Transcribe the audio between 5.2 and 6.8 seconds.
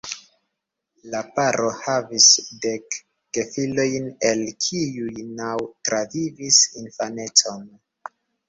naŭ travivis